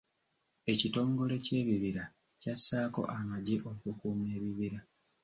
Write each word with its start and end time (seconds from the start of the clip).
Ekitongole 0.71 1.35
ky'ebibira 1.45 2.03
kyassaako 2.41 3.01
amagye 3.17 3.57
okukuuma 3.71 4.25
ebibira. 4.37 4.79